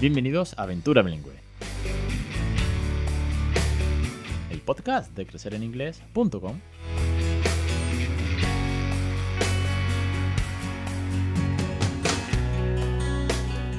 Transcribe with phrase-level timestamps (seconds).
[0.00, 1.34] Bienvenidos a Aventura Bilingüe.
[4.50, 6.58] El podcast de crecereninglés.com.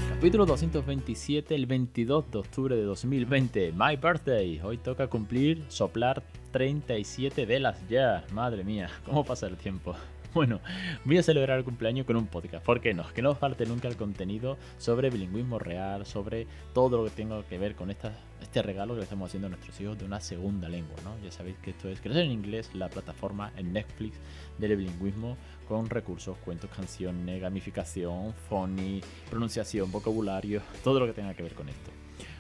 [0.10, 3.72] Capítulo 227, el 22 de octubre de 2020.
[3.72, 4.62] My birthday.
[4.64, 8.24] Hoy toca cumplir, soplar 37 velas ya.
[8.32, 9.96] Madre mía, ¿cómo pasa el tiempo?
[10.34, 10.62] Bueno,
[11.04, 12.66] voy a celebrar el cumpleaños con un podcast.
[12.66, 13.06] ¿Por qué no?
[13.14, 17.58] Que no falte nunca el contenido sobre bilingüismo real, sobre todo lo que tenga que
[17.58, 20.68] ver con esta, este regalo que le estamos haciendo a nuestros hijos de una segunda
[20.68, 21.18] lengua, ¿no?
[21.24, 24.18] Ya sabéis que esto es Crecer en Inglés, la plataforma en Netflix
[24.58, 31.44] del bilingüismo con recursos, cuentos, canciones, gamificación, phony, pronunciación, vocabulario, todo lo que tenga que
[31.44, 31.92] ver con esto.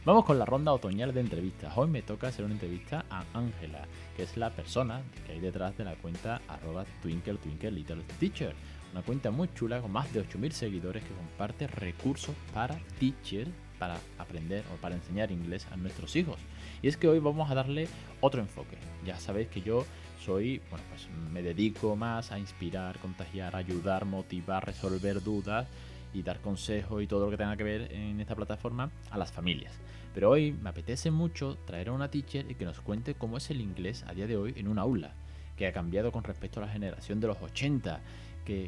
[0.04, 1.74] Vamos con la ronda otoñal de entrevistas.
[1.76, 5.77] Hoy me toca hacer una entrevista a Ángela, que es la persona que hay detrás
[5.77, 8.55] de la cuenta arroba twinkle twinkle little teacher.
[8.91, 13.48] Una cuenta muy chula con más de 8.000 seguidores que comparte recursos para teacher,
[13.82, 16.37] para aprender o para enseñar inglés a nuestros hijos.
[16.84, 17.87] Y es que hoy vamos a darle
[18.20, 18.77] otro enfoque.
[19.04, 19.87] Ya sabéis que yo
[20.24, 25.68] soy, bueno, pues me dedico más a inspirar, contagiar, ayudar, motivar, resolver dudas
[26.13, 29.32] y dar consejos y todo lo que tenga que ver en esta plataforma a las
[29.32, 29.74] familias.
[30.13, 33.49] Pero hoy me apetece mucho traer a una teacher y que nos cuente cómo es
[33.49, 35.15] el inglés a día de hoy en una aula,
[35.57, 37.99] que ha cambiado con respecto a la generación de los 80,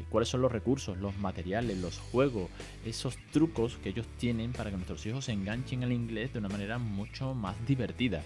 [0.08, 2.50] cuáles son los recursos, los materiales, los juegos,
[2.84, 6.48] esos trucos que ellos tienen para que nuestros hijos se enganchen al inglés de una
[6.48, 8.22] manera mucho más divertida.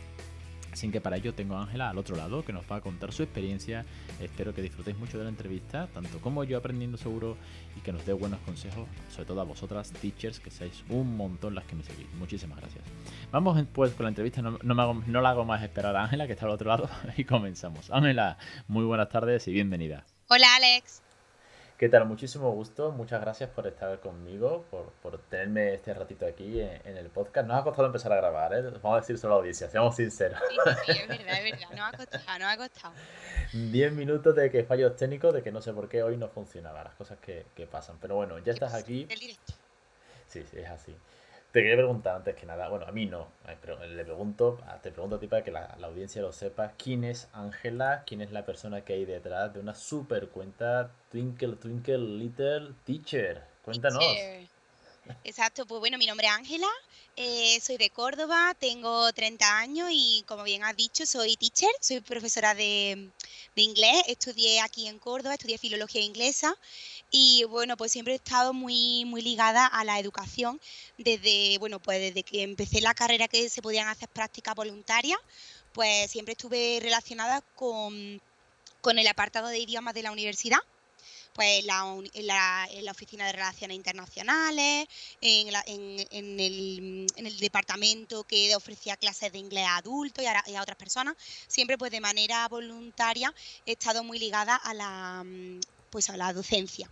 [0.73, 3.13] Así que para ello tengo a Ángela al otro lado que nos va a contar
[3.13, 3.85] su experiencia.
[4.21, 7.37] Espero que disfrutéis mucho de la entrevista, tanto como yo aprendiendo seguro
[7.77, 11.55] y que nos dé buenos consejos, sobre todo a vosotras, teachers, que seáis un montón
[11.55, 12.07] las que me seguís.
[12.19, 12.85] Muchísimas gracias.
[13.33, 16.47] Vamos pues con la entrevista, no, no la hago más esperar a Ángela, que está
[16.47, 17.91] al otro lado, y comenzamos.
[17.91, 20.05] Ángela, muy buenas tardes y bienvenida.
[20.29, 21.08] Hola Alex.
[21.79, 22.07] ¿Qué tal?
[22.07, 22.91] Muchísimo gusto.
[22.91, 24.65] Muchas gracias por estar conmigo,
[25.01, 27.47] por, tenerme este ratito aquí en, el podcast.
[27.47, 28.63] Nos ha costado empezar a grabar, ¿eh?
[28.83, 30.41] Vamos a decir solo a la audiencia, seamos sinceros.
[30.49, 31.77] Sí, sí, es verdad, es verdad.
[31.77, 32.95] Nos ha costado, nos ha costado.
[33.53, 36.83] Diez minutos de que fallos técnicos, de que no sé por qué hoy no funcionaba,
[36.83, 37.97] las cosas que, que pasan.
[38.01, 39.07] Pero bueno, ya estás aquí.
[40.27, 40.97] Sí, sí, es así.
[41.53, 43.29] Te quería preguntar antes que nada, bueno, a mí no,
[43.63, 47.31] pero le pregunto, te pregunto a ti para que la, audiencia lo sepa, ¿quién es
[47.33, 48.05] Ángela?
[48.07, 53.43] ¿Quién es la persona que hay detrás de una super cuenta Twinkle Twinkle Little Teacher?
[53.65, 54.05] Cuéntanos.
[55.25, 56.69] Exacto, pues bueno, mi nombre es Ángela,
[57.17, 62.01] eh, soy de Córdoba, tengo 30 años y como bien has dicho, soy teacher, soy
[62.01, 63.11] profesora de,
[63.57, 66.57] de inglés, estudié aquí en Córdoba, estudié filología inglesa
[67.11, 70.61] y bueno, pues siempre he estado muy, muy ligada a la educación
[70.97, 75.19] desde, bueno, pues desde que empecé la carrera que se podían hacer prácticas voluntarias,
[75.73, 78.21] pues siempre estuve relacionada con,
[78.81, 80.61] con el apartado de idiomas de la universidad
[81.39, 81.85] pues la,
[82.15, 84.89] en, la, en, la, Oficina de Relaciones Internacionales,
[85.21, 90.43] en, en, el, en, el, departamento que ofrecía clases de inglés a adultos y a,
[90.49, 91.15] y a, otras personas.
[91.47, 93.33] Siempre pues de manera voluntaria
[93.65, 95.25] he estado muy ligada a la,
[95.91, 96.91] pues a la docencia.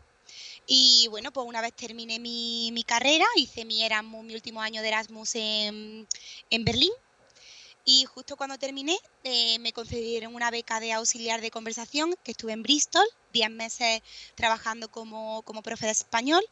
[0.64, 4.80] Y bueno, pues una vez terminé mi, mi carrera, hice mi Erasmus, mi último año
[4.80, 6.06] de Erasmus en,
[6.50, 6.92] en Berlín.
[7.88, 12.52] Y justo cuando terminé, eh, me concedieron una beca de auxiliar de conversación, que estuve
[12.52, 14.02] en Bristol, 10 meses
[14.34, 16.42] trabajando como, como profe de español.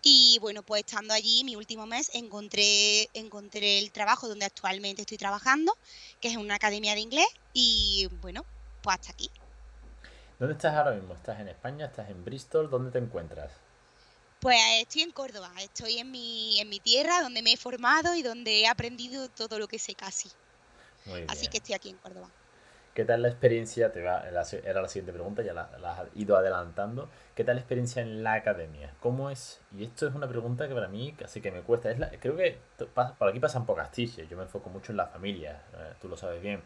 [0.00, 5.18] Y bueno, pues estando allí, mi último mes, encontré, encontré el trabajo donde actualmente estoy
[5.18, 5.76] trabajando,
[6.22, 7.28] que es una academia de inglés.
[7.52, 8.46] Y bueno,
[8.80, 9.30] pues hasta aquí.
[10.38, 11.12] ¿Dónde estás ahora mismo?
[11.12, 11.84] ¿Estás en España?
[11.84, 12.70] ¿Estás en Bristol?
[12.70, 13.52] ¿Dónde te encuentras?
[14.40, 18.22] Pues estoy en Córdoba, estoy en mi, en mi tierra, donde me he formado y
[18.22, 20.30] donde he aprendido todo lo que sé casi.
[21.28, 22.28] Así que estoy aquí en Córdoba.
[22.94, 23.92] ¿Qué tal la experiencia?
[23.92, 27.08] Te va, era la siguiente pregunta, ya la, has ido adelantando.
[27.36, 28.92] ¿Qué tal la experiencia en la academia?
[28.98, 29.60] ¿Cómo es?
[29.76, 31.92] Y esto es una pregunta que para mí casi que me cuesta.
[31.92, 32.58] Es la, creo que
[32.94, 34.28] por aquí pasan pocas tiches.
[34.28, 36.60] Yo me enfoco mucho en la familia, eh, tú lo sabes bien.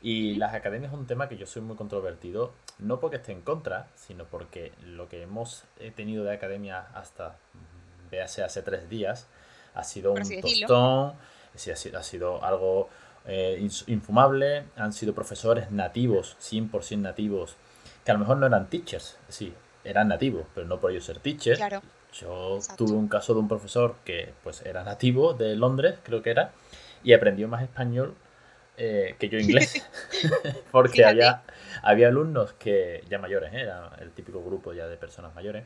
[0.00, 3.42] Y las academias es un tema que yo soy muy controvertido, no porque esté en
[3.42, 5.64] contra, sino porque lo que hemos
[5.96, 7.36] tenido de academia hasta,
[8.10, 9.26] véase, hace tres días,
[9.74, 11.14] ha sido un tostón,
[11.54, 12.88] ha, sido, algo
[13.26, 17.56] eh, infumable, han sido profesores nativos, 100% nativos,
[18.04, 19.52] que a lo mejor no eran teachers, sí,
[19.84, 21.60] eran nativos, pero no por ellos ser teachers.
[22.12, 26.30] Yo tuve un caso de un profesor que pues era nativo de Londres, creo que
[26.30, 26.52] era,
[27.04, 28.14] y aprendió más español
[28.76, 29.86] eh, que yo inglés.
[30.70, 31.42] Porque había,
[31.82, 33.60] había alumnos que, ya mayores, ¿eh?
[33.60, 35.64] era el típico grupo ya de personas mayores,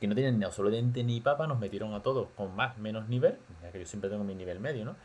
[0.00, 3.70] que no tienen absolutamente ni papa, nos metieron a todos con más, menos nivel, ya
[3.70, 4.96] que yo siempre tengo mi nivel medio, ¿no?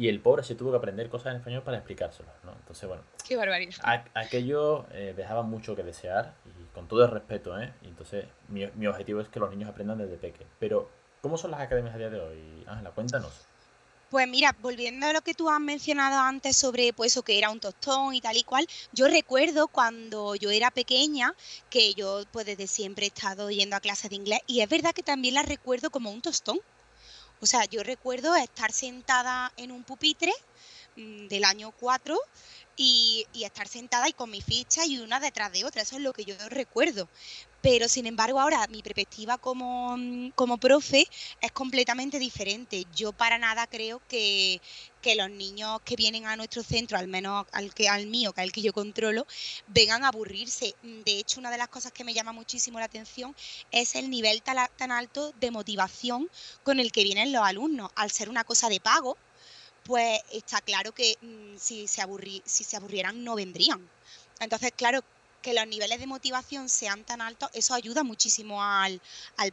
[0.00, 2.52] Y el pobre se tuvo que aprender cosas en español para explicárselo, ¿no?
[2.52, 3.02] Entonces, bueno.
[3.28, 3.74] Qué barbaridad.
[4.14, 7.70] aquello eh, dejaba mucho que desear, y con todo el respeto, ¿eh?
[7.82, 10.46] Y entonces, mi, mi objetivo es que los niños aprendan desde peque.
[10.58, 10.88] Pero,
[11.20, 12.64] ¿cómo son las academias a día de hoy?
[12.66, 13.30] Ángela, cuéntanos.
[14.08, 17.50] Pues mira, volviendo a lo que tú has mencionado antes sobre pues eso que era
[17.50, 21.34] un tostón y tal y cual, yo recuerdo cuando yo era pequeña
[21.68, 24.92] que yo pues desde siempre he estado yendo a clases de inglés y es verdad
[24.94, 26.58] que también la recuerdo como un tostón.
[27.40, 30.32] O sea, yo recuerdo estar sentada en un pupitre
[30.96, 32.18] mm, del año 4
[32.76, 35.82] y, estar sentada y con mi ficha y una detrás de otra.
[35.82, 37.08] Eso es lo que yo recuerdo.
[37.62, 41.06] Pero sin embargo ahora mi perspectiva como, mm, como profe
[41.40, 42.86] es completamente diferente.
[42.94, 44.60] Yo para nada creo que,
[45.02, 48.40] que los niños que vienen a nuestro centro, al menos al, que, al mío, que
[48.40, 49.26] es el que yo controlo,
[49.66, 50.74] vengan a aburrirse.
[50.82, 53.34] Mm, de hecho, una de las cosas que me llama muchísimo la atención
[53.70, 56.30] es el nivel tan, tan alto de motivación
[56.62, 57.90] con el que vienen los alumnos.
[57.96, 59.16] Al ser una cosa de pago,
[59.84, 63.88] pues está claro que mm, si, se aburri si se aburrieran no vendrían.
[64.40, 65.02] Entonces, claro,
[65.40, 69.00] que los niveles de motivación sean tan altos, eso ayuda muchísimo al,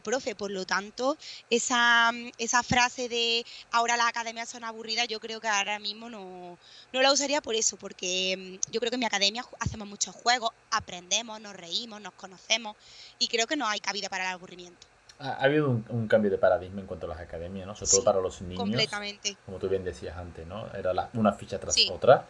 [0.02, 0.34] profe.
[0.34, 1.16] Por lo tanto,
[1.50, 6.58] esa, esa, frase de ahora las academias son aburridas, yo creo que ahora mismo no,
[6.92, 10.14] no la usaría por eso, porque mm, yo creo que en mi academia hacemos muchos
[10.14, 12.76] juegos, aprendemos, nos reímos, nos conocemos
[13.18, 14.86] y creo que no hay cabida para el aburrimiento.
[15.20, 17.74] Ha, habido un, cambio de paradigma en cuanto a las academias, ¿no?
[17.74, 18.58] Sobre todo para los niños.
[18.58, 19.36] Completamente.
[19.46, 20.72] Como tú bien decías antes, ¿no?
[20.74, 22.28] Era una ficha tras otra,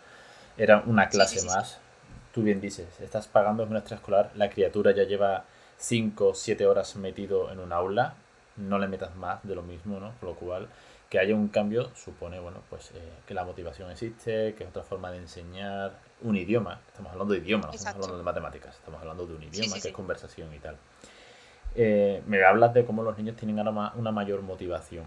[0.57, 1.79] era una clase más
[2.39, 5.45] tú bien dices, estás pagando en una extraescolar, la criatura ya lleva
[5.79, 8.15] 5 o 7 horas metido en un aula,
[8.57, 10.13] no le metas más de lo mismo, ¿no?
[10.21, 10.69] Por lo cual,
[11.11, 14.85] que haya un cambio supone, bueno, pues eh, que la motivación existe, que es otra
[14.85, 16.81] forma de enseñar un idioma.
[16.87, 19.89] Estamos hablando de idioma, no estamos hablando de matemáticas, estamos hablando de un idioma que
[19.89, 20.77] es conversación y tal.
[21.75, 25.07] Eh, me hablas de cómo los niños tienen una mayor motivación.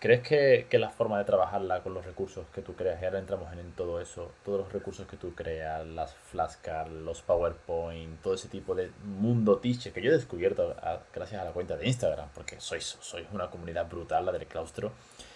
[0.00, 3.18] ¿Crees que, que, la forma de trabajarla con los recursos que tú creas, y ahora
[3.18, 8.32] entramos en, todo eso, todos los recursos que tú creas, las flashcards, los PowerPoint, todo
[8.32, 10.74] ese tipo de mundo teacher que yo he descubierto
[11.12, 14.90] gracias a la cuenta de Instagram, porque sois, sois una comunidad brutal, la del claustro,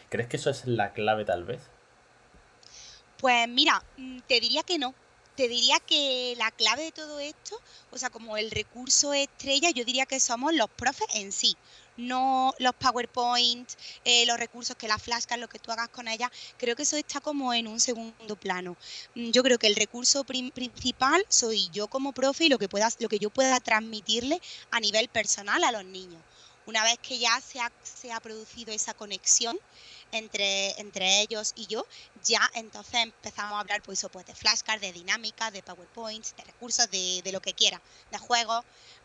[0.08, 1.60] ¿crees que eso es la clave tal vez?
[3.18, 4.94] Pues mira, mm, te diría que no.
[5.36, 9.84] Te diría que la clave de todo esto, o sea, como el recurso estrella, yo
[9.84, 11.56] diría que somos los profes en sí
[11.96, 13.70] no los PowerPoint,
[14.04, 16.96] eh, los recursos que la flashcard, lo que tú hagas con ella, creo que eso
[16.96, 18.76] está como en un segundo plano.
[19.14, 22.68] Mm, yo creo que el recurso principal soy yo como profe y lo que,
[22.98, 26.22] lo que yo pueda transmitirle a nivel personal a los niños.
[26.66, 29.58] Una vez que ya se ha, se ha producido esa conexión
[30.12, 31.84] entre, entre ellos y yo,
[32.24, 36.90] ya entonces empezamos a hablar pues, pues de flashcards, de dinámica, de PowerPoints, de recursos,
[36.90, 38.64] de, de lo que quiera, de juegos,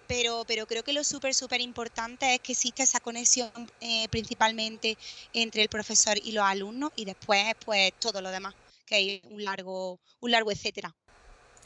[0.09, 4.97] pero, pero creo que lo súper, súper importante es que existe esa conexión eh, principalmente
[5.33, 8.55] entre el profesor y los alumnos y después pues todo lo demás,
[8.87, 10.95] que hay un largo, un largo etcétera.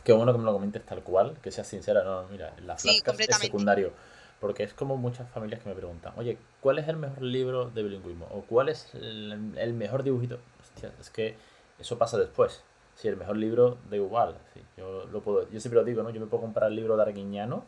[0.03, 3.13] Qué bueno que me lo comentes tal cual, que seas sincera, no, mira, la flasca
[3.17, 3.93] es secundario,
[4.41, 7.81] porque es como muchas familias que me preguntan, oye, ¿cuál es el mejor libro de
[7.81, 8.27] bilingüismo?
[8.29, 10.39] ¿O cuál es el, mejor dibujito?
[10.59, 11.37] Hostia, es que
[11.79, 12.61] eso pasa después.
[12.97, 14.35] Si el mejor libro, da igual.
[14.77, 16.09] yo, lo puedo, yo siempre lo digo, ¿no?
[16.09, 17.63] Yo me puedo comprar el libro de Arguiñano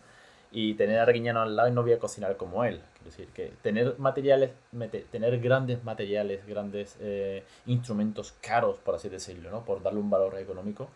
[0.56, 2.80] y tener a Arguiñano al lado y no voy a cocinar como él.
[2.94, 4.52] Quiero decir, que tener materiales,
[5.12, 9.66] tener grandes materiales, grandes eh, instrumentos caros, por así decirlo, ¿no?
[9.66, 10.88] Por darle un valor económico.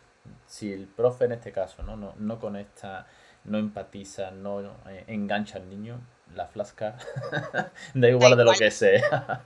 [0.47, 3.05] Si el profe en este caso no, no, no conecta,
[3.43, 5.99] no empatiza, no eh, engancha al niño,
[6.33, 6.95] la flasca
[7.93, 9.43] da igual de lo que sea.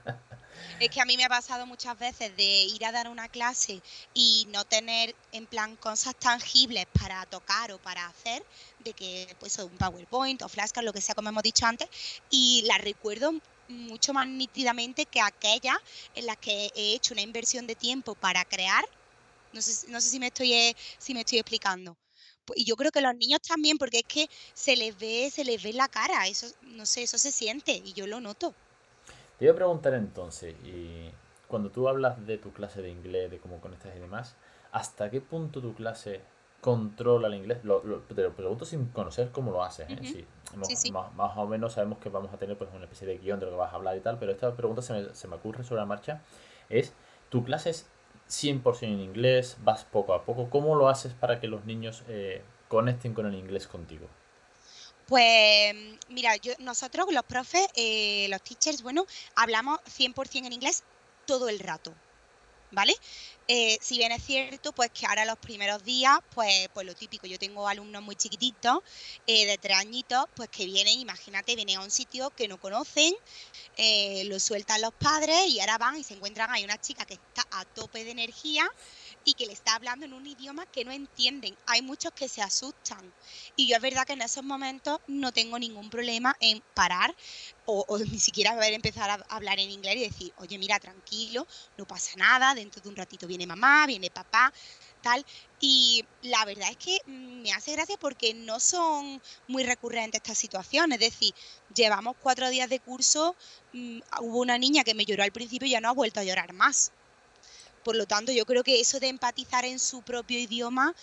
[0.80, 3.80] Es que a mí me ha pasado muchas veces de ir a dar una clase
[4.12, 8.42] y no tener en plan cosas tangibles para tocar o para hacer,
[8.80, 11.88] de que pues un PowerPoint o flashcard, lo que sea como hemos dicho antes,
[12.30, 13.32] y la recuerdo
[13.68, 15.78] mucho más nítidamente que aquella
[16.14, 18.84] en las que he hecho una inversión de tiempo para crear.
[19.52, 21.96] No sé, no sé si me estoy si me estoy explicando.
[22.44, 25.44] Pues, y yo creo que los niños también, porque es que se les ve, se
[25.44, 28.54] les ve la cara, eso, no sé, eso se siente y yo lo noto.
[29.38, 31.10] Te iba a preguntar entonces, y
[31.48, 34.36] cuando tú hablas de tu clase de inglés, de cómo conectas y demás,
[34.72, 36.20] ¿hasta qué punto tu clase
[36.60, 37.64] controla el inglés?
[37.64, 39.88] Lo, te lo pregunto sin conocer cómo lo haces.
[39.90, 40.26] ¿eh?
[41.16, 43.52] Más, o menos sabemos que vamos a tener pues, una especie de guion de lo
[43.52, 45.80] que vas a hablar y tal, pero esta pregunta se me, se me ocurre sobre
[45.80, 46.22] la marcha.
[46.68, 46.92] Es,
[47.28, 47.86] ¿tu clase es
[48.28, 49.58] 100% en inglés?
[49.62, 50.48] ¿Vas poco a poco?
[50.48, 54.06] ¿Cómo lo haces para que los niños eh, conecten con el inglés contigo?
[55.06, 55.74] Pues
[56.08, 60.82] mira, yo, nosotros los profes, eh, los teachers, bueno, hablamos 100% en inglés
[61.26, 61.94] todo el rato,
[62.70, 62.94] ¿vale?
[63.48, 67.26] Eh, si bien es cierto, pues que ahora los primeros días, pues, pues lo típico,
[67.26, 68.78] yo tengo alumnos muy chiquititos,
[69.26, 73.14] eh, de tres añitos, pues que vienen, imagínate, vienen a un sitio que no conocen,
[74.26, 77.46] lo sueltan los padres y ahora van y se encuentran, hay una chica que está
[77.50, 78.66] a tope de energía
[79.24, 81.56] y que le está hablando en un idioma que no entienden.
[81.66, 83.12] Hay muchos que se asustan
[83.56, 87.14] y yo es verdad que en esos momentos no tengo ningún problema en parar,
[87.66, 91.86] o, ni siquiera haber empezado a hablar en inglés y decir, oye, mira, tranquilo, no
[91.86, 94.52] pasa nada, dentro de un ratito viene mamá, viene papá,
[95.02, 95.24] tal.
[95.60, 100.38] Y la verdad es que mm, me hace gracia porque no son muy recurrentes estas
[100.38, 101.00] situaciones.
[101.00, 101.34] Es decir,
[101.74, 103.36] llevamos cuatro días de curso,
[103.72, 106.24] mm, hubo una niña que me lloró al principio y ya no ha vuelto a
[106.24, 106.92] llorar más.
[107.84, 110.94] Por lo tanto, yo creo que eso de empatizar en su propio idioma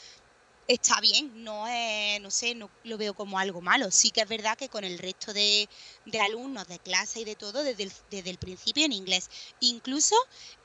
[0.67, 3.91] está bien, no es, no sé, no lo veo como algo malo.
[3.91, 5.67] Sí que es verdad que con el resto de,
[6.21, 9.29] alumnos de clase y de todo, desde el, desde el, principio en inglés.
[9.59, 10.15] Incluso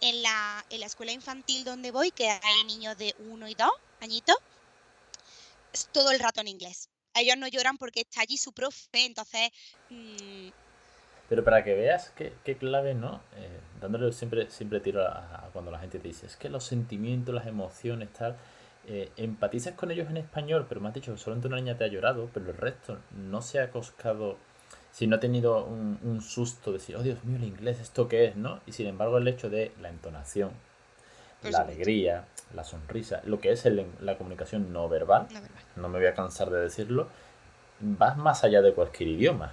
[0.01, 3.73] en la, en la escuela infantil donde voy, que hay niños de uno y dos
[4.01, 4.37] añitos,
[5.73, 6.89] es todo el rato en inglés.
[7.15, 9.51] Ellos no lloran porque está allí su profe, entonces...
[9.91, 10.49] Mm,
[11.29, 13.21] pero para que veas qué, qué clave, ¿no?
[13.35, 17.35] Eh, dándole siempre, siempre tiro a, cuando la gente te dice, es que los sentimientos,
[17.35, 18.37] las emociones, tal
[18.89, 21.83] eh, empatizas con ellos en español, pero me has dicho que solamente una niña te
[21.83, 24.37] ha llorado, pero el resto no se ha coscado,
[24.93, 28.27] si no ha tenido un, susto de decir, oh Dios mío, el inglés, ¿esto qué
[28.27, 28.37] es?
[28.37, 28.61] ¿no?
[28.65, 30.51] Y sin embargo el hecho de la entonación,
[31.43, 33.67] la alegría, la sonrisa, lo que es
[34.01, 35.27] la comunicación no verbal,
[35.75, 37.09] no me voy a cansar de decirlo,
[37.81, 39.53] vas más allá de cualquier idioma.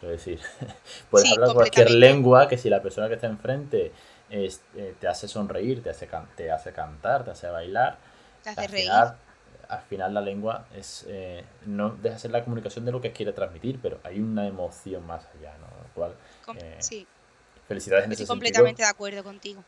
[0.00, 0.40] Quiero decir,
[1.10, 3.92] puedes hablar cualquier lengua que si la persona que está enfrente
[4.30, 4.50] eh,
[5.00, 7.98] te hace sonreír, te hace, te hace cantar, te hace bailar,
[8.44, 9.16] al Final,
[9.68, 13.12] al final la lengua es eh, no deja de ser la comunicación de lo que
[13.12, 15.66] quiere transmitir, pero hay una emoción más allá, ¿no?
[15.94, 16.14] cual,
[16.56, 17.06] eh, sí.
[17.66, 19.64] Felicidades en Estoy completamente de acuerdo contigo.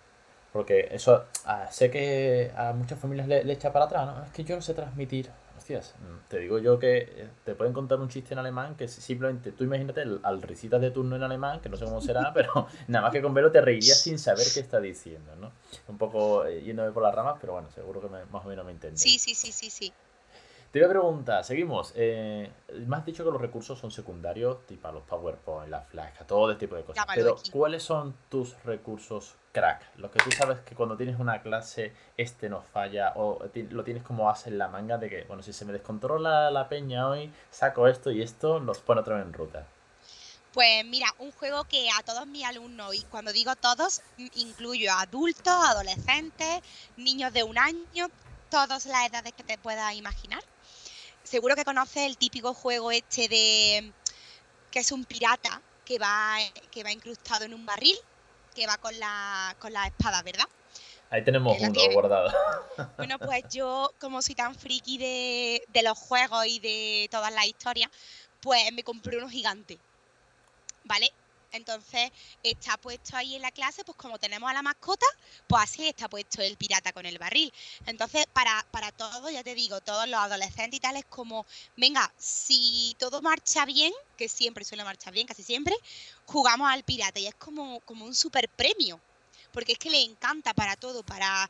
[0.53, 4.25] Porque eso, ah, sé que a muchas familias le, le, echa para atrás, ¿no?
[4.25, 8.01] Es que yo no sé transmitir Mm, te digo yo que eh, te pueden contar
[8.01, 11.69] un chiste en alemán que simplemente tú imagínate al risitas de turno en alemán, que
[11.69, 14.61] no sé cómo será, pero nada más que con verlo te reirías sin saber qué
[14.61, 15.53] está diciendo, ¿no?
[15.89, 18.73] Un poco eh, yéndome por las ramas, pero bueno, seguro que más o menos me
[18.73, 18.99] entendí.
[18.99, 19.93] Sí, sí, sí, sí, sí.
[20.71, 21.95] Te voy a preguntar, seguimos.
[21.97, 22.53] Eh,
[22.87, 26.67] me has dicho que los recursos son secundarios, tipo los PowerPoint, la flash, todo este
[26.67, 27.07] tipo de cosas.
[27.15, 29.97] Pero, ¿cuáles son tus recursos crack?
[29.97, 33.39] Los que tú sabes que cuando tienes una clase, este no falla, o
[33.71, 36.69] lo tienes como as en la manga de que, bueno, si se me descontrola la
[36.69, 39.67] peña hoy, saco esto y esto, los pone otra vez en ruta.
[40.53, 44.03] Pues mira, un juego que a todos mis alumnos, y cuando digo todos,
[44.35, 46.61] incluyo adultos, adolescentes,
[46.99, 48.09] niños de un año,
[48.51, 50.43] todas las edades que te puedas imaginar
[51.29, 53.93] seguro que conoces el típico juego este de
[54.71, 56.37] que es un pirata que va,
[56.71, 57.97] que va incrustado en un barril,
[58.55, 60.47] que va con la, con la espada, ¿verdad?
[61.11, 62.31] Ahí tenemos uno guardado.
[62.97, 67.47] Bueno, pues yo, como soy tan friki de, de los juegos y de todas las
[67.47, 67.91] historias,
[68.41, 69.79] pues me compré uno gigante.
[70.85, 71.13] ¿Vale?
[71.53, 72.11] Entonces
[72.43, 75.07] está puesto ahí en la clase, pues como tenemos a la mascota,
[75.47, 77.53] pues así está puesto el pirata con el barril.
[77.87, 82.13] Entonces, para, para todos, ya te digo, todos los adolescentes y tal, es como, venga,
[82.19, 85.75] si todo marcha bien, que siempre suele marchar bien, casi siempre,
[86.27, 89.01] jugamos al pirata y es como, como un super premio
[89.53, 91.49] porque es que le encanta para todo, para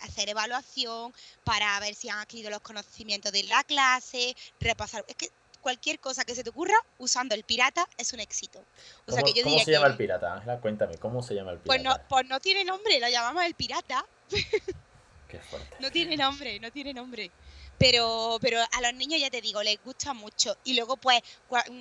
[0.00, 1.12] hacer evaluación,
[1.44, 5.04] para ver si han adquirido los conocimientos de la clase, repasar.
[5.08, 5.30] Es que
[5.62, 8.62] cualquier cosa que se te ocurra usando el pirata es un éxito.
[9.06, 10.60] O sea que yo ¿cómo se llama el pirata, Ángela?
[10.60, 11.66] Cuéntame, ¿cómo se llama el pirata?
[11.66, 14.04] Pues no, pues no tiene nombre, lo llamamos el pirata.
[15.28, 15.76] Qué fuerte.
[15.80, 17.30] no tiene nombre, no tiene nombre.
[17.78, 20.56] Pero, pero a los niños ya te digo, les gusta mucho.
[20.62, 21.20] Y luego, pues,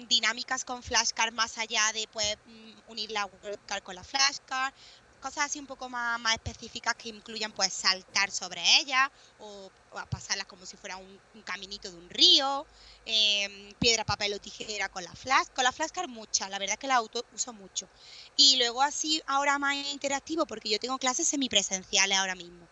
[0.08, 4.74] dinámicas con flashcard más allá de pues mm, unir la webcard con la flashcard,
[5.22, 9.10] cosas así un poco más, más específicas que incluyan pues saltar sobre ellas
[9.40, 9.72] o,
[10.10, 12.66] pasarlas como si fuera un, caminito de un río,
[13.06, 15.48] em, piedra, papel o tijera con la flash.
[15.56, 17.88] Con la flashcard muchas, la verdad es que la auto uso mucho.
[18.38, 22.68] Y luego así ahora más interactivo porque yo tengo clases semipresenciales ahora mismo,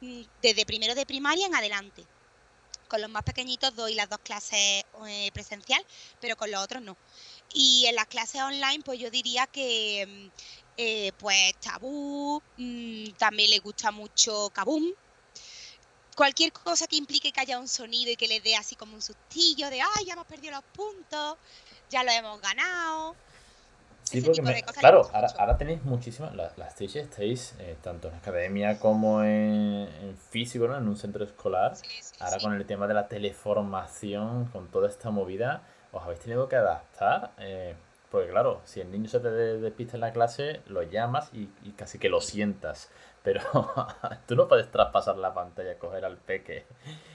[0.00, 2.04] mm, desde primero de primaria en adelante.
[2.88, 5.84] Con los más pequeñitos doy las dos clases eh, presencial,
[6.20, 6.96] pero con los otros no.
[7.52, 13.50] Y en las clases online, pues yo diría que mm, eh, pues Tabú, mm, también
[13.50, 14.92] le gusta mucho Kaboom.
[16.14, 19.02] Cualquier cosa que implique que haya un sonido y que le dé así como un
[19.02, 21.36] sustillo de, ay, ya hemos perdido los puntos,
[21.90, 23.14] ya lo hemos ganado.
[24.02, 30.16] Sí, porque claro, ahora, tenéis muchísimas, las, las estáis eh, tanto en academia como en,
[30.30, 30.76] físico, ¿no?
[30.76, 31.74] en un centro escolar.
[32.20, 36.54] ahora con el tema de la teleformación, con toda esta movida, os habéis tenido que
[36.54, 37.32] adaptar.
[37.38, 37.74] Eh,
[38.16, 41.98] porque claro, si el niño se te despista en la clase, lo llamas y, casi
[41.98, 42.90] que lo sientas.
[43.22, 43.42] Pero
[44.26, 46.64] tú no puedes traspasar la pantalla, coger al peque.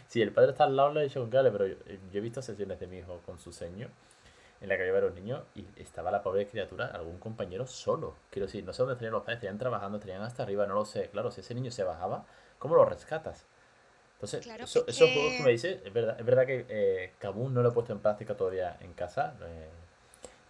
[0.05, 1.75] Si el padre está al lado, le he dicho, claro, pero yo,
[2.13, 3.87] he visto sesiones de mi hijo con su seño
[4.61, 8.13] en la que lleva a los niños y estaba la pobre criatura, algún compañero solo.
[8.29, 10.85] Quiero decir, no sé dónde estarían los padres, estarían trabajando, estarían hasta arriba, no lo
[10.85, 11.09] sé.
[11.09, 12.27] Claro, si ese niño se bajaba,
[12.59, 13.47] ¿cómo lo rescatas?
[14.17, 17.69] Entonces, eso, esos juegos que me dices, es verdad, es verdad que eh, no lo
[17.69, 19.33] he puesto en práctica todavía en casa.
[19.41, 19.69] Eh,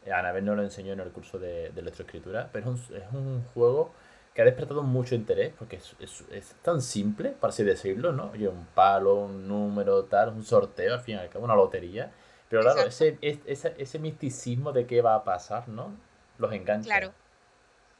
[0.09, 3.43] Anabel no lo enseñó en el curso de, de electroescritura, pero es un, es un
[3.53, 3.91] juego
[4.33, 5.95] que ha despertado mucho interés porque es,
[6.31, 8.31] es, tan simple, para así decirlo, ¿no?
[8.31, 12.11] Oye, un palo, un número, tal, un sorteo, al fin y al cabo, una lotería.
[12.49, 15.95] Pero claro, ese, ese, ese misticismo de qué va a pasar, ¿no?
[16.37, 16.85] Los engancha.
[16.85, 17.13] Claro.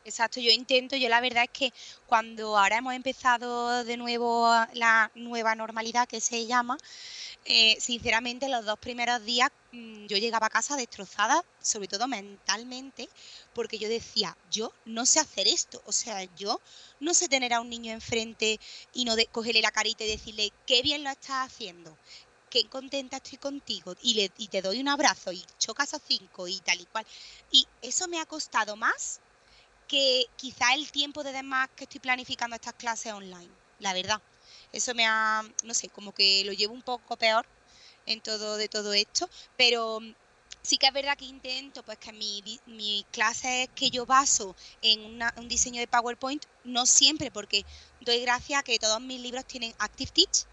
[0.04, 1.74] Exacto, yo intento, yo la verdad es que
[2.08, 6.76] cuando ahora hemos empezado de nuevo la nueva normalidad que se llama,
[7.46, 13.10] eh, sinceramente los dos primeros días mm, yo llegaba a casa destrozada, sobre todo mentalmente,
[13.54, 16.60] porque yo decía, yo no sé hacer esto, o sea, yo
[17.00, 18.60] no sé tener a un niño enfrente
[18.94, 22.00] y no de, cogerle la carita y decirle, qué bien lo estás haciendo,
[22.50, 26.48] qué contenta estoy contigo y, le, y te doy un abrazo y chocas a cinco
[26.48, 27.06] y tal y cual.
[27.52, 29.22] Y eso me ha costado más
[29.92, 34.22] que quizá el tiempo de demás que estoy planificando estas clases online, la verdad.
[34.72, 37.46] Eso me ha, no sé, como que lo llevo un poco peor
[38.06, 40.00] en todo de todo esto, pero
[40.62, 45.22] sí que es verdad que intento pues que mis mi clases que yo baso en
[45.36, 47.66] un diseño de PowerPoint, no siempre, porque
[48.00, 50.46] doy gracias a que todos mis libros tienen Active Teach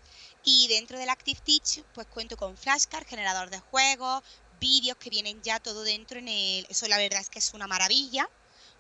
[0.42, 4.24] y dentro del Active Teach pues cuento con flashcard, generador de juegos,
[4.58, 6.66] vídeos que vienen ya todo dentro en el...
[6.68, 8.28] Eso la verdad es que es una maravilla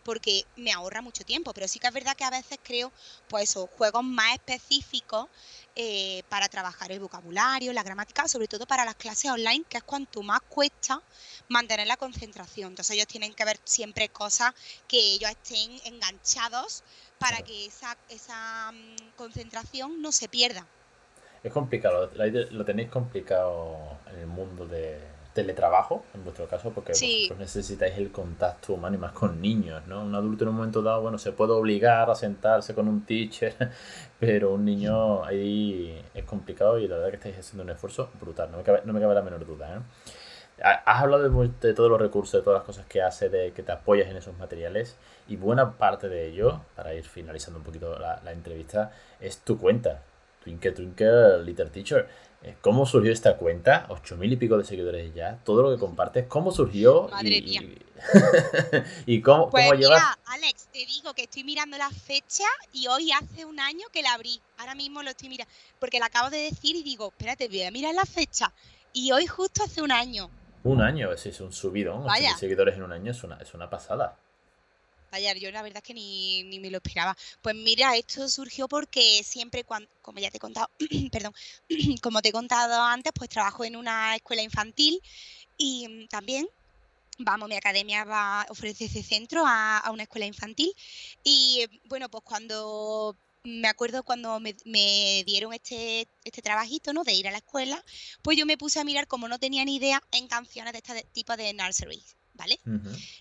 [0.08, 2.90] porque me ahorra mucho tiempo, pero sí que es verdad que a veces creo,
[3.28, 5.26] pues eso, juegos más específicos
[5.76, 9.82] eh, para trabajar el vocabulario, la gramática, sobre todo para las clases online, que es
[9.82, 11.02] cuanto más cuesta
[11.48, 12.70] mantener la concentración.
[12.70, 14.54] Entonces ellos tienen que ver siempre cosas
[14.88, 16.84] que ellos estén enganchados
[17.18, 20.66] para que esa, esa mm, concentración no se pierda.
[21.42, 26.92] Es complicado, lo tenéis complicado en el mundo de, teletrabajo, en vuestro caso, porque
[27.38, 30.02] necesitáis el contacto humano y más con niños, ¿no?
[30.02, 33.54] Un adulto en un momento dado, bueno, se puede obligar a sentarse con un teacher,
[34.20, 38.50] pero un niño ahí es complicado y la verdad que estáis haciendo un esfuerzo brutal,
[38.50, 39.80] no me cabe, no me cabe la menor duda, ¿eh?
[40.60, 43.70] Has hablado de, todos los recursos, de todas las cosas que hace, de que te
[43.70, 44.96] apoyas en esos materiales
[45.28, 49.56] y buena parte de ello, para ir finalizando un poquito la, la entrevista, es tu
[49.56, 50.02] cuenta,
[50.42, 52.08] Twinkle Twinkle Little Teacher
[52.60, 53.86] ¿Cómo surgió esta cuenta?
[53.88, 55.38] Ocho mil y pico de seguidores ya.
[55.44, 57.08] Todo lo que compartes, ¿cómo surgió?
[57.08, 57.62] Madre y, mía.
[59.06, 63.10] ¿Y cómo, pues cómo mira, Alex, te digo que estoy mirando la fecha y hoy
[63.10, 64.40] hace un año que la abrí.
[64.58, 65.52] Ahora mismo lo estoy mirando.
[65.80, 68.52] Porque la acabo de decir y digo, espérate, voy a mirar la fecha.
[68.92, 70.30] Y hoy justo hace un año.
[70.62, 72.04] Un año, ese es un subidón.
[72.04, 72.36] Vaya.
[72.36, 74.16] seguidores en un año es una, es una pasada.
[75.10, 77.16] Vaya, yo la verdad es que ni, ni, me lo esperaba.
[77.42, 80.70] Pues mira, esto surgió porque siempre, cuando, como ya te he contado,
[81.12, 81.34] perdón,
[82.02, 85.00] como te he contado antes, pues trabajo en una escuela infantil
[85.56, 86.48] y también,
[87.18, 90.72] vamos, mi academia va, ofrece ese centro a, a una escuela infantil.
[91.24, 97.04] Y bueno, pues cuando me acuerdo cuando me, me, dieron este, este trabajito, ¿no?
[97.04, 97.82] De ir a la escuela,
[98.22, 101.02] pues yo me puse a mirar, como no tenía ni idea, en canciones de este
[101.12, 102.02] tipo de nursery.
[102.38, 102.58] ¿Vale?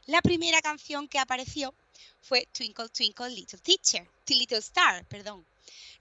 [0.06, 1.74] La primera canción que apareció
[2.22, 5.46] fue Twinkle Twinkle Little Teacher, Little Star, perdón.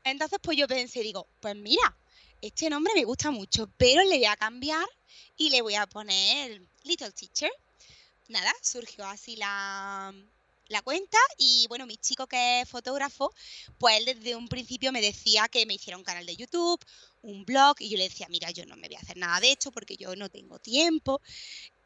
[0.04, 1.96] Entonces pues yo pensé, digo, pues mira,
[2.40, 4.86] este nombre me gusta mucho, pero le voy a cambiar
[5.36, 7.50] y le voy a poner Little Teacher.
[8.28, 10.12] Nada, surgió así la,
[10.68, 13.32] la cuenta y bueno, mi chico que es fotógrafo,
[13.78, 16.84] pues él desde un principio me decía que me hiciera un canal de YouTube,
[17.22, 19.52] un blog y yo le decía, mira, yo no me voy a hacer nada de
[19.52, 21.20] esto porque yo no tengo tiempo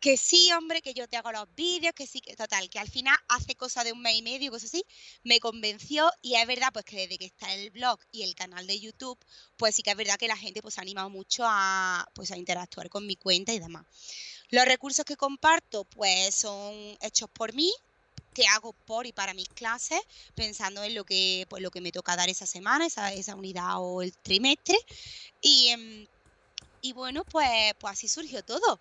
[0.00, 2.88] que sí, hombre, que yo te hago los vídeos, que sí, que total, que al
[2.88, 4.84] final hace cosa de un mes y medio, cosas así,
[5.24, 8.66] me convenció y es verdad pues que desde que está el blog y el canal
[8.66, 9.18] de YouTube,
[9.58, 12.38] pues sí que es verdad que la gente pues ha animado mucho a, pues, a
[12.38, 13.84] interactuar con mi cuenta y demás.
[14.48, 17.70] Los recursos que comparto pues son hechos por mí,
[18.34, 20.00] que hago por y para mis clases,
[20.34, 23.74] pensando en lo que, pues, lo que me toca dar esa semana, esa, esa unidad
[23.78, 24.78] o el trimestre.
[25.42, 26.06] Y, em,
[26.80, 28.80] y bueno, pues, pues así surgió todo.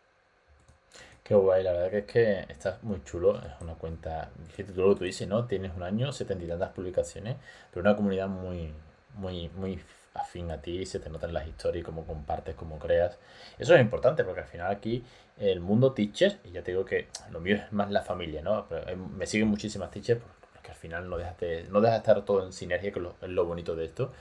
[1.29, 4.81] Qué guay, la verdad que es que está muy chulo, es una cuenta, fíjate tú
[4.81, 5.45] lo que tú dices, ¿no?
[5.45, 7.35] Tienes un año, setenta y tantas publicaciones,
[7.69, 8.73] pero una comunidad muy,
[9.13, 9.79] muy, muy
[10.15, 13.19] afín a ti, se te notan las historias, cómo compartes, cómo creas.
[13.59, 15.03] Eso es importante porque al final aquí
[15.37, 18.65] el mundo teacher, y ya te digo que lo mío es más la familia, ¿no?
[18.67, 22.25] Pero me siguen muchísimas teachers porque al final no dejas de, no deja de estar
[22.25, 24.11] todo en sinergia, que es lo bonito de esto.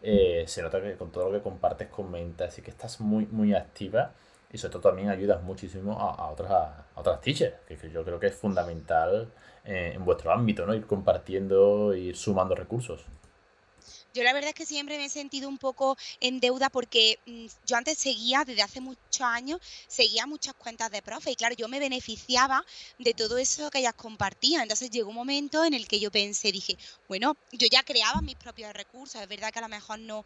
[0.00, 3.54] Eh, se nota que con todo lo que compartes, comentas y que estás muy, muy
[3.54, 4.12] activa
[4.54, 8.28] y sobre todo también ayudas muchísimo a, otras, a, otras teachers, que, yo creo que
[8.28, 9.28] es fundamental
[9.64, 10.74] eh, en vuestro ámbito, ¿no?
[10.76, 13.04] Ir compartiendo, ir sumando recursos.
[14.14, 17.46] Yo la verdad es que siempre me he sentido un poco en deuda porque mm,
[17.66, 21.66] yo antes seguía, desde hace muchos años, seguía muchas cuentas de profe y claro, yo
[21.66, 22.64] me beneficiaba
[23.00, 24.62] de todo eso que ellas compartían.
[24.62, 28.36] Entonces llegó un momento en el que yo pensé, dije, bueno, yo ya creaba mis
[28.36, 30.24] propios recursos, es verdad que a lo mejor no,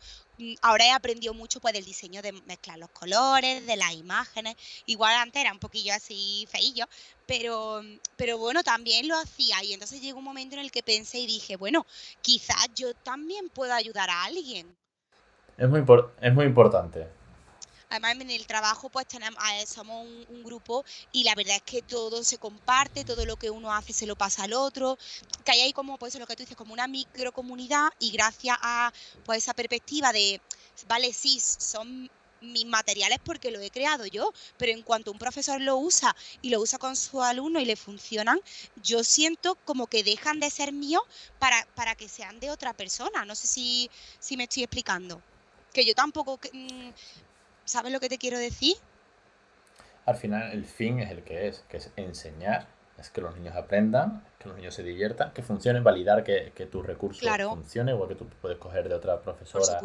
[0.63, 5.15] ahora he aprendido mucho pues del diseño de mezclar los colores, de las imágenes, igual
[5.17, 6.87] antes era un poquillo así feillo,
[7.27, 7.83] pero,
[8.17, 11.27] pero bueno, también lo hacía y entonces llegó un momento en el que pensé y
[11.27, 11.87] dije, bueno,
[12.23, 14.77] quizás yo también puedo ayudar a alguien.
[15.57, 15.85] Es muy,
[16.21, 17.18] es muy importante.
[17.91, 22.23] Además, en el trabajo, pues tenemos, somos un, grupo y la verdad es que todo
[22.23, 24.99] se comparte, todo lo que uno hace se lo pasa al otro,
[25.45, 28.93] que hay ahí como, pues lo que tú dices, como una microcomunidad y gracias a
[29.25, 30.41] pues esa perspectiva de,
[30.87, 35.61] vale, sí, son mis materiales porque lo he creado yo, pero en cuanto un profesor
[35.61, 38.41] lo usa y lo usa con su alumno y le funcionan,
[38.83, 41.03] yo siento como que dejan de ser míos
[41.39, 43.25] para, para que sean de otra persona.
[43.25, 45.21] No sé si, si me estoy explicando.
[45.73, 46.91] Que yo tampoco mm,
[47.69, 48.77] ¿Sabes lo que te quiero decir?
[50.07, 52.67] Al final el fin es el que es, que es enseñar,
[52.99, 56.65] es que los niños aprendan, que los niños se diviertan, que funcione, validar que, que
[56.65, 59.81] tu recurso funcione, igual que tú puedes coger de otra profesora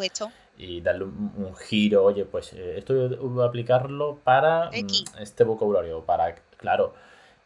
[0.58, 6.06] y darle un, giro, oye, pues eh, esto voy a aplicarlo para mm, este vocabulario,
[6.06, 6.94] para, claro,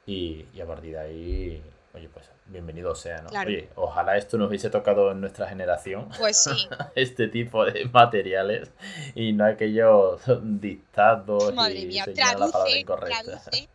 [0.05, 1.63] y, y a partir de ahí,
[1.95, 3.29] oye, pues bienvenido sea, ¿no?
[3.39, 6.09] Oye, ojalá esto nos hubiese tocado en nuestra generación.
[6.17, 6.51] Pues sí.
[6.95, 8.71] este tipo de materiales
[9.15, 13.69] y no aquellos dictados Madre y mía, traduce, traduce.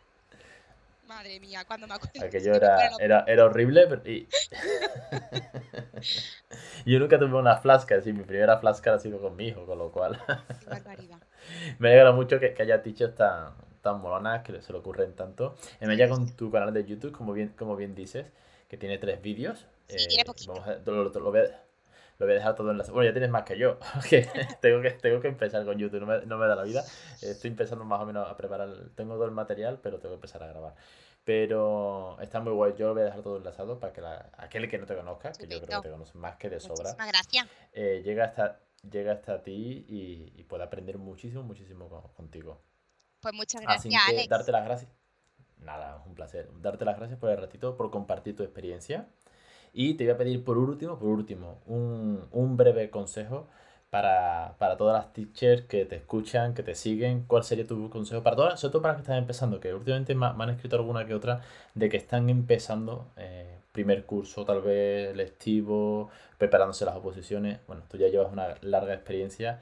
[1.06, 2.26] Madre mía, cuando me acuerdo.
[2.26, 3.86] Aquello era, era, era, horrible.
[3.86, 4.26] Pero, y...
[6.86, 9.78] Yo nunca tuve una flasca, así mi primera flasca ha sido con mi hijo, con
[9.78, 10.18] lo cual.
[10.60, 11.18] Qué barbaridad.
[11.78, 15.54] me alegra mucho que, que haya dicho tan, tan molonas, que se le ocurren tanto.
[15.80, 18.26] En ella con tu canal de YouTube, como bien, como bien dices,
[18.72, 19.66] que tiene tres vídeos.
[19.86, 22.84] Sí, tiene eh, Vamos a, lo, voy a, dejar todo en la...
[22.84, 23.78] Bueno, ya tienes más que yo.
[24.08, 24.26] que
[24.62, 26.82] tengo, que tengo que empezar con YouTube, no me, no me da la vida.
[27.20, 28.70] Estoy empezando más o menos a preparar.
[28.94, 30.74] Tengo todo el material, pero tengo que empezar a grabar.
[31.22, 32.72] Pero está muy guay.
[32.78, 35.32] Yo lo voy a dejar todo enlazado para que la, aquel que no te conozca,
[35.32, 37.46] que yo creo que te conoce más que de sobra, gracias.
[37.74, 38.58] Eh, llega, hasta,
[38.90, 42.62] llega hasta ti y, y puede aprender muchísimo, muchísimo contigo.
[43.20, 44.90] Pues muchas gracias, Así que darte las gracias.
[45.64, 46.48] Nada, un placer.
[46.60, 49.06] Darte las gracias por el ratito, por compartir tu experiencia.
[49.72, 53.46] Y te voy a pedir por último, por último, un, un breve consejo
[53.90, 57.24] para, para, todas las teachers que te escuchan, que te siguen.
[57.26, 59.60] ¿Cuál sería tu consejo para todas, sobre todo para las que están empezando?
[59.60, 61.42] Que últimamente me, han escrito alguna que otra
[61.74, 67.60] de que están empezando eh, primer curso, tal vez lectivo, preparándose las oposiciones.
[67.66, 69.60] Bueno, tú ya llevas una larga experiencia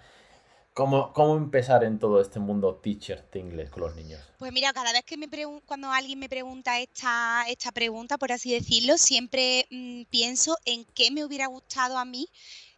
[0.73, 4.21] ¿Cómo, ¿Cómo, empezar en todo este mundo teacher de inglés con los niños?
[4.39, 5.29] Pues mira, cada vez que me
[5.67, 11.11] cuando alguien me pregunta esta, esta pregunta, por así decirlo, siempre mm, pienso en qué
[11.11, 12.29] me hubiera gustado a mí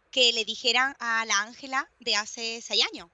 [0.09, 3.09] que le dijeran a la Ángela de hace seis años.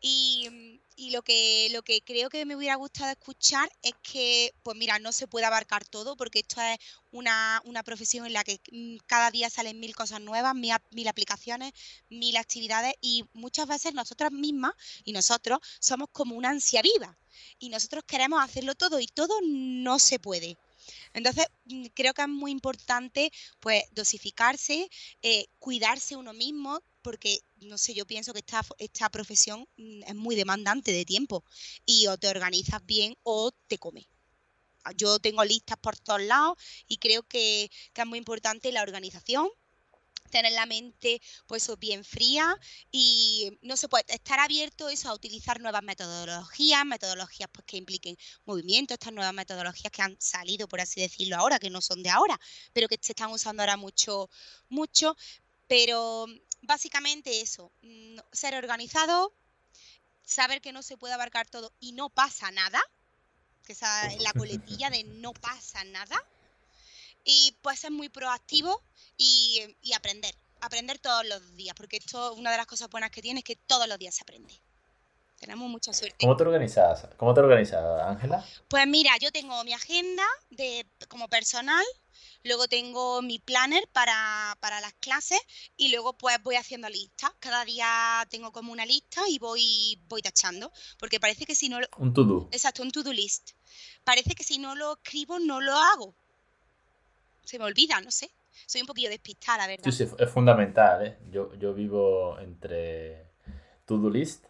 [0.00, 4.52] Y, mm, y lo que, lo que creo que me hubiera gustado escuchar es que,
[4.64, 6.76] pues mira, no se puede abarcar todo porque esto es
[7.12, 11.72] una, profesión en la que mm, cada día salen mil cosas nuevas, mil, mil, aplicaciones,
[12.10, 14.72] mil actividades y muchas veces nosotras mismas
[15.04, 17.16] y nosotros somos como una ansia viva
[17.60, 20.58] y nosotros queremos hacerlo todo y todo no se puede.
[21.12, 23.30] Entonces, mm, creo que es muy importante,
[23.60, 24.90] pues, dosificarse,
[25.22, 30.14] eh, cuidarse uno mismo, porque, no sé, yo pienso que esta, esta profesión mm, es
[30.14, 31.44] muy demandante de tiempo
[31.86, 34.08] y o te organizas bien o te come.
[34.96, 36.56] Yo tengo listas por todos lados
[36.86, 39.48] y creo que, que es muy importante la organización,
[40.28, 42.56] tener la mente pues bien fría
[42.90, 48.16] y no se puede estar abierto eso a utilizar nuevas metodologías, metodologías pues que impliquen
[48.44, 52.10] movimiento, estas nuevas metodologías que han salido por así decirlo ahora, que no son de
[52.10, 52.38] ahora,
[52.72, 54.28] pero que se están usando ahora mucho
[54.68, 55.16] mucho,
[55.66, 56.26] pero
[56.62, 59.32] básicamente eso, mm, ser organizado,
[60.24, 62.80] saber que no se puede abarcar todo y no pasa nada,
[63.64, 66.16] que esa es la coletilla de no pasa nada
[67.24, 68.82] y pues ser muy proactivo
[69.16, 69.62] y,
[69.94, 73.44] aprender, aprender todos los días, porque esto, una de las cosas buenas que tiene es
[73.44, 74.54] que todos los días se aprende.
[75.38, 76.16] Tenemos mucha suerte.
[76.20, 77.06] ¿Cómo te organizas?
[77.16, 78.44] ¿Cómo te organizas, Ángela?
[78.66, 81.84] Pues mira, yo tengo mi agenda de, como personal,
[82.44, 85.40] luego tengo mi planner para, para, las clases
[85.76, 87.32] y luego pues voy haciendo listas.
[87.40, 91.78] Cada día tengo como una lista y voy, voy tachando, porque parece que si no...
[91.98, 92.48] Un to-do.
[92.52, 93.52] Exacto, un to-do list.
[94.04, 96.14] Parece que si no lo escribo no lo hago,
[97.44, 98.30] se me olvida, no sé.
[98.66, 99.84] Soy un poquillo despistada, ¿verdad?
[99.84, 101.18] Sí, sí, es fundamental, ¿eh?
[101.30, 103.26] Yo, yo vivo entre
[103.86, 104.44] to-do list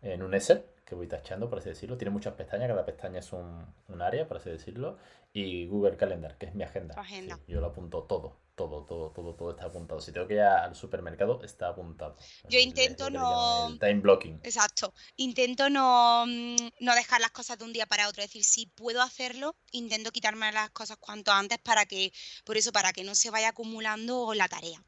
[0.00, 1.96] en un Excel que voy tachando, por así decirlo.
[1.96, 4.98] Tiene muchas pestañas, cada pestaña es un, un área, por así decirlo.
[5.32, 6.94] Y Google Calendar, que es mi agenda.
[7.00, 7.40] agenda.
[7.48, 10.02] yo lo apunto todo, todo, todo, todo, todo está apuntado.
[10.02, 12.16] Si tengo que ir al supermercado, está apuntado.
[12.46, 13.78] Yo intento no...
[13.80, 14.40] time blocking.
[14.42, 14.92] Exacto.
[15.16, 18.22] Intento no, mm, no dejar las cosas de un día para otro.
[18.22, 22.12] Es decir, si puedo hacerlo, intento quitarme las cosas cuanto antes para que,
[22.44, 24.84] por eso, para que no se vaya acumulando la tarea.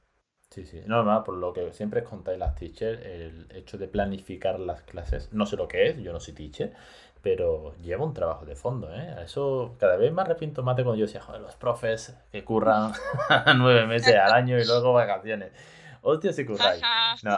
[0.54, 0.80] Sí, sí.
[0.86, 5.32] No, no, por lo que siempre contáis las teachers, el hecho de planificar las clases,
[5.32, 6.72] no sé lo que es, yo no soy teacher,
[7.22, 9.16] pero lleva un trabajo de fondo, ¿eh?
[9.24, 12.92] Eso cada vez más arrepiento más de cuando yo decía, joder, los profes que curran
[13.56, 15.50] nueve meses al año y luego vacaciones.
[16.02, 16.80] Hostia, si curráis.
[17.24, 17.36] No.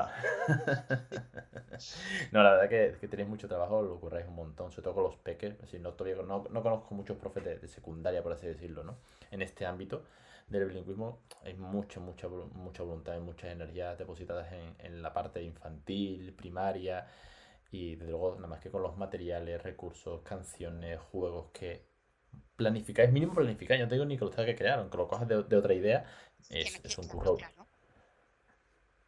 [2.33, 5.05] no, la verdad que, que tenéis mucho trabajo, lo curráis un montón, sobre todo con
[5.05, 5.55] los peques.
[5.81, 8.97] no, todavía no, no conozco muchos profes de, de secundaria, por así decirlo, ¿no?
[9.31, 10.03] En este ámbito
[10.49, 16.33] del bilingüismo hay mucha, mucha, mucha voluntad, hay muchas energías depositadas en, la parte infantil,
[16.35, 17.07] primaria
[17.71, 21.85] y desde luego nada más que con los materiales, recursos, canciones, juegos que
[22.57, 25.75] planificáis, mínimo planificáis, no tengo ni que ustedes que crear, aunque lo cojas de, otra
[25.75, 26.05] idea,
[26.49, 27.37] es, un curro.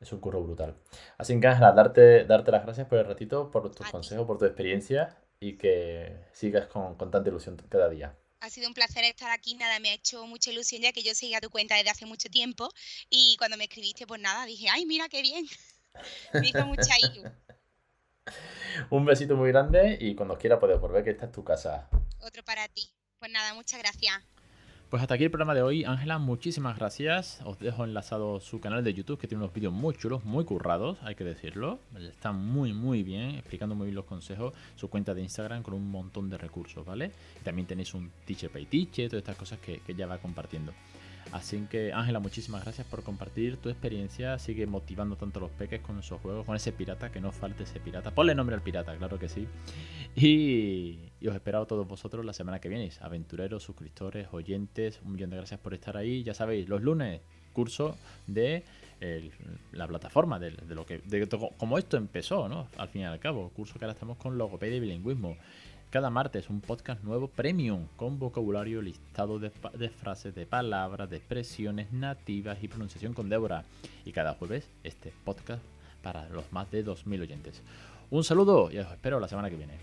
[0.00, 0.76] Es un curro brutal.
[1.16, 4.44] Así que Ángela, darte, darte las gracias por el ratito, por tus consejos, por tu
[4.44, 9.30] experiencia y que sigas con, con tanta ilusión cada día ha sido un placer estar
[9.30, 12.06] aquí, nada, me ha hecho mucha ilusión ya que yo seguía tu cuenta desde hace
[12.06, 12.68] mucho tiempo
[13.10, 15.46] y cuando me escribiste, pues nada, dije, ay, mira qué bien.
[16.32, 17.34] me hizo mucha ilusión.
[18.90, 21.88] un besito muy grande y cuando quiera puedes volver que esta es tu casa.
[22.20, 22.90] Otro para ti.
[23.18, 24.22] Pues nada, muchas gracias.
[24.88, 25.84] Pues hasta aquí el programa de hoy.
[25.84, 27.42] Ángela, muchísimas gracias.
[27.44, 30.96] Os dejo enlazado su canal de YouTube que tiene unos vídeos muy chulos, muy currados,
[31.02, 31.78] hay que decirlo.
[31.98, 34.54] Está muy, muy bien, explicando muy bien los consejos.
[34.76, 37.12] Su cuenta de Instagram con un montón de recursos, ¿vale?
[37.44, 40.72] también tenéis un Teacher Pay Teacher, todas estas cosas que, que ya va compartiendo.
[41.32, 44.38] Así que Ángela, muchísimas gracias por compartir tu experiencia.
[44.38, 47.64] Sigue motivando tanto a los peques con esos juegos, con ese pirata, que no falte
[47.64, 48.10] ese pirata.
[48.12, 49.46] Ponle nombre al pirata, claro que sí.
[50.16, 52.90] Y, os espero a todos vosotros la semana que viene.
[53.00, 56.22] Aventureros, suscriptores, oyentes, un millón de gracias por estar ahí.
[56.22, 57.20] Ya sabéis, los lunes,
[57.52, 58.64] curso de
[59.72, 62.68] la plataforma, de, lo que, de, como esto empezó, ¿no?
[62.76, 65.36] Al fin y al cabo, curso que ahora estamos con logopedia y bilingüismo.
[65.90, 69.48] Cada martes un podcast nuevo premium con vocabulario listado de,
[69.88, 73.64] frases, de palabras, de expresiones nativas y pronunciación con Débora.
[74.04, 75.62] Y cada jueves este podcast
[76.02, 77.62] para los más de 2.000 oyentes.
[78.10, 79.78] Un saludo y os espero la semana que viene.